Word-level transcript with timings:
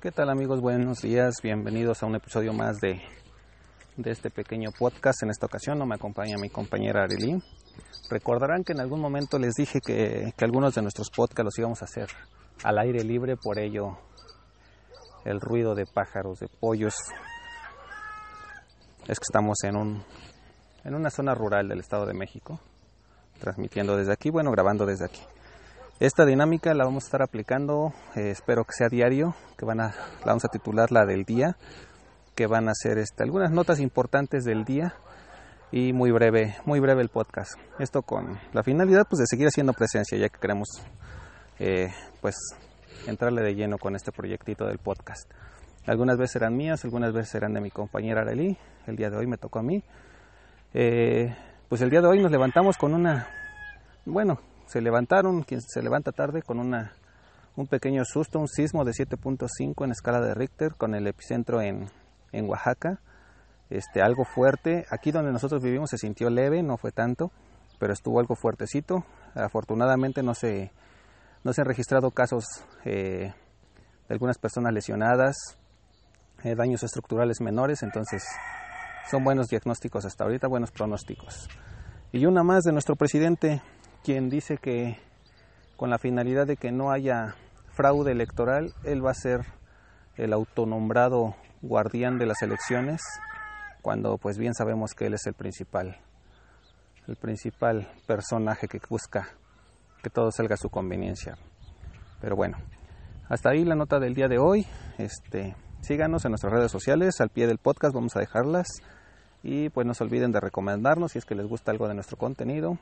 ¿Qué 0.00 0.12
tal 0.12 0.30
amigos? 0.30 0.60
Buenos 0.60 1.00
días, 1.02 1.42
bienvenidos 1.42 2.04
a 2.04 2.06
un 2.06 2.14
episodio 2.14 2.52
más 2.52 2.78
de, 2.78 3.02
de 3.96 4.10
este 4.12 4.30
pequeño 4.30 4.70
podcast. 4.70 5.24
En 5.24 5.30
esta 5.30 5.46
ocasión 5.46 5.76
no 5.76 5.86
me 5.86 5.96
acompaña 5.96 6.38
mi 6.38 6.50
compañera 6.50 7.02
Arely. 7.02 7.42
Recordarán 8.08 8.62
que 8.62 8.74
en 8.74 8.78
algún 8.78 9.00
momento 9.00 9.40
les 9.40 9.54
dije 9.54 9.80
que, 9.84 10.32
que 10.36 10.44
algunos 10.44 10.76
de 10.76 10.82
nuestros 10.82 11.10
podcasts 11.10 11.46
los 11.46 11.58
íbamos 11.58 11.82
a 11.82 11.86
hacer 11.86 12.06
al 12.62 12.78
aire 12.78 13.02
libre, 13.02 13.36
por 13.36 13.58
ello 13.58 13.98
el 15.24 15.40
ruido 15.40 15.74
de 15.74 15.84
pájaros, 15.84 16.38
de 16.38 16.46
pollos. 16.46 16.94
Es 19.08 19.18
que 19.18 19.24
estamos 19.28 19.56
en, 19.64 19.76
un, 19.76 20.04
en 20.84 20.94
una 20.94 21.10
zona 21.10 21.34
rural 21.34 21.66
del 21.66 21.80
Estado 21.80 22.06
de 22.06 22.14
México, 22.14 22.60
transmitiendo 23.40 23.96
desde 23.96 24.12
aquí, 24.12 24.30
bueno, 24.30 24.52
grabando 24.52 24.86
desde 24.86 25.06
aquí. 25.06 25.22
Esta 26.00 26.24
dinámica 26.24 26.72
la 26.74 26.84
vamos 26.84 27.02
a 27.02 27.06
estar 27.08 27.22
aplicando, 27.22 27.92
eh, 28.14 28.30
espero 28.30 28.62
que 28.62 28.72
sea 28.72 28.88
diario, 28.88 29.34
que 29.56 29.64
van 29.64 29.80
a, 29.80 29.88
la 30.20 30.26
vamos 30.26 30.44
a 30.44 30.48
titular 30.48 30.92
la 30.92 31.04
del 31.04 31.24
día, 31.24 31.56
que 32.36 32.46
van 32.46 32.68
a 32.68 32.72
ser 32.72 32.98
este, 32.98 33.24
algunas 33.24 33.50
notas 33.50 33.80
importantes 33.80 34.44
del 34.44 34.64
día 34.64 34.94
y 35.72 35.92
muy 35.92 36.12
breve, 36.12 36.54
muy 36.64 36.78
breve 36.78 37.02
el 37.02 37.08
podcast. 37.08 37.54
Esto 37.80 38.02
con 38.02 38.38
la 38.52 38.62
finalidad 38.62 39.08
pues 39.10 39.18
de 39.18 39.26
seguir 39.26 39.48
haciendo 39.48 39.72
presencia, 39.72 40.16
ya 40.16 40.28
que 40.28 40.38
queremos 40.38 40.68
eh, 41.58 41.92
pues 42.20 42.36
entrarle 43.08 43.42
de 43.42 43.56
lleno 43.56 43.76
con 43.76 43.96
este 43.96 44.12
proyectito 44.12 44.66
del 44.66 44.78
podcast. 44.78 45.28
Algunas 45.84 46.16
veces 46.16 46.30
serán 46.34 46.56
mías, 46.56 46.84
algunas 46.84 47.12
veces 47.12 47.30
serán 47.30 47.54
de 47.54 47.60
mi 47.60 47.72
compañera 47.72 48.20
Arely. 48.20 48.56
El 48.86 48.94
día 48.94 49.10
de 49.10 49.16
hoy 49.16 49.26
me 49.26 49.36
tocó 49.36 49.58
a 49.58 49.62
mí. 49.64 49.82
Eh, 50.74 51.34
pues 51.68 51.80
el 51.80 51.90
día 51.90 52.02
de 52.02 52.06
hoy 52.06 52.22
nos 52.22 52.30
levantamos 52.30 52.76
con 52.76 52.94
una, 52.94 53.26
bueno, 54.04 54.38
se 54.68 54.80
levantaron, 54.80 55.42
quien 55.42 55.60
se 55.62 55.82
levanta 55.82 56.12
tarde 56.12 56.42
con 56.42 56.60
una, 56.60 56.92
un 57.56 57.66
pequeño 57.66 58.04
susto, 58.04 58.38
un 58.38 58.48
sismo 58.48 58.84
de 58.84 58.92
7.5 58.92 59.84
en 59.84 59.90
escala 59.90 60.20
de 60.20 60.34
Richter 60.34 60.74
con 60.76 60.94
el 60.94 61.06
epicentro 61.06 61.60
en, 61.62 61.86
en 62.32 62.48
Oaxaca. 62.48 63.00
Este, 63.70 64.00
algo 64.00 64.24
fuerte. 64.24 64.86
Aquí 64.90 65.10
donde 65.10 65.32
nosotros 65.32 65.62
vivimos 65.62 65.90
se 65.90 65.98
sintió 65.98 66.30
leve, 66.30 66.62
no 66.62 66.76
fue 66.76 66.92
tanto, 66.92 67.32
pero 67.78 67.92
estuvo 67.92 68.20
algo 68.20 68.34
fuertecito. 68.34 69.04
Afortunadamente 69.34 70.22
no 70.22 70.34
se, 70.34 70.70
no 71.44 71.52
se 71.52 71.62
han 71.62 71.66
registrado 71.66 72.10
casos 72.10 72.44
eh, 72.84 73.32
de 74.08 74.14
algunas 74.14 74.38
personas 74.38 74.72
lesionadas, 74.72 75.36
eh, 76.44 76.54
daños 76.54 76.82
estructurales 76.82 77.40
menores, 77.40 77.82
entonces 77.82 78.22
son 79.10 79.24
buenos 79.24 79.48
diagnósticos 79.48 80.04
hasta 80.04 80.24
ahorita, 80.24 80.48
buenos 80.48 80.70
pronósticos. 80.70 81.48
Y 82.12 82.24
una 82.24 82.42
más 82.42 82.64
de 82.64 82.72
nuestro 82.72 82.96
presidente, 82.96 83.60
quien 84.08 84.30
dice 84.30 84.56
que 84.56 84.96
con 85.76 85.90
la 85.90 85.98
finalidad 85.98 86.46
de 86.46 86.56
que 86.56 86.72
no 86.72 86.90
haya 86.90 87.34
fraude 87.74 88.10
electoral, 88.10 88.72
él 88.82 89.04
va 89.04 89.10
a 89.10 89.14
ser 89.14 89.44
el 90.16 90.32
autonombrado 90.32 91.36
guardián 91.60 92.16
de 92.16 92.24
las 92.24 92.40
elecciones, 92.40 93.02
cuando 93.82 94.16
pues 94.16 94.38
bien 94.38 94.54
sabemos 94.54 94.94
que 94.94 95.04
él 95.04 95.12
es 95.12 95.26
el 95.26 95.34
principal, 95.34 95.98
el 97.06 97.16
principal 97.16 97.86
personaje 98.06 98.66
que 98.66 98.80
busca 98.88 99.28
que 100.02 100.08
todo 100.08 100.30
salga 100.30 100.54
a 100.54 100.56
su 100.56 100.70
conveniencia. 100.70 101.36
Pero 102.22 102.34
bueno, 102.34 102.56
hasta 103.28 103.50
ahí 103.50 103.62
la 103.62 103.74
nota 103.74 103.98
del 103.98 104.14
día 104.14 104.28
de 104.28 104.38
hoy. 104.38 104.66
Este, 104.96 105.54
síganos 105.82 106.24
en 106.24 106.30
nuestras 106.30 106.54
redes 106.54 106.72
sociales, 106.72 107.20
al 107.20 107.28
pie 107.28 107.46
del 107.46 107.58
podcast 107.58 107.94
vamos 107.94 108.16
a 108.16 108.20
dejarlas. 108.20 108.68
Y 109.42 109.68
pues 109.68 109.86
no 109.86 109.92
se 109.92 110.02
olviden 110.02 110.32
de 110.32 110.40
recomendarnos 110.40 111.12
si 111.12 111.18
es 111.18 111.26
que 111.26 111.34
les 111.34 111.46
gusta 111.46 111.72
algo 111.72 111.88
de 111.88 111.94
nuestro 111.94 112.16
contenido. 112.16 112.78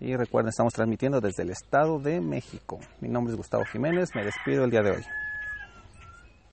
Y 0.00 0.14
recuerden, 0.16 0.50
estamos 0.50 0.72
transmitiendo 0.74 1.20
desde 1.20 1.42
el 1.42 1.50
Estado 1.50 1.98
de 1.98 2.20
México. 2.20 2.78
Mi 3.00 3.08
nombre 3.08 3.32
es 3.32 3.36
Gustavo 3.36 3.64
Jiménez, 3.64 4.14
me 4.14 4.24
despido 4.24 4.64
el 4.64 4.70
día 4.70 4.82
de 4.82 4.92
hoy. 4.92 5.04